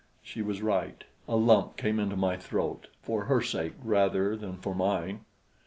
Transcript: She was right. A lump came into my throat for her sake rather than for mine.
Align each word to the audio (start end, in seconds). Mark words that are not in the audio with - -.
She 0.23 0.41
was 0.41 0.63
right. 0.63 1.03
A 1.27 1.35
lump 1.35 1.77
came 1.77 1.99
into 1.99 2.15
my 2.15 2.35
throat 2.35 2.87
for 3.03 3.25
her 3.25 3.39
sake 3.43 3.73
rather 3.83 4.35
than 4.35 4.57
for 4.57 4.73
mine. 4.73 5.25